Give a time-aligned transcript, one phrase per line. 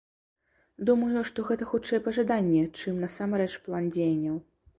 [0.89, 4.43] Думаю, што гэта хутчэй пажаданні, чым насамрэч план дзеянняў.